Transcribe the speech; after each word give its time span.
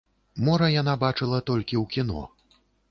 Мора 0.47 0.69
яна 0.81 0.93
бачыла 1.03 1.39
толькі 1.51 1.75
ў 1.81 1.85
кіно. 1.97 2.21